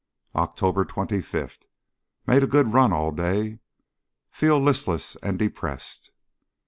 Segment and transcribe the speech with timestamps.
[0.33, 1.59] October 25.
[2.25, 3.59] Made a good run all day.
[4.31, 6.09] Feel listless and depressed.